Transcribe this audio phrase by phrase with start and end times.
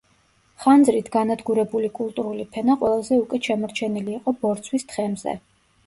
[0.61, 5.43] ხანძრით განადგურებული კულტურული ფენა ყველაზე უკეთ შემორჩენილი იყო ბორცვის თხემზე.